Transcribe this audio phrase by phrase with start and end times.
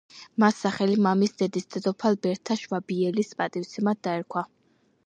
[0.43, 4.53] მას სახელი მამის დედის, დედოფალ ბერთა შვაბიელის პატივსაცემად დაარქვეს.